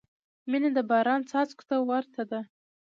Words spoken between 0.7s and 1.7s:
د باران څاڅکو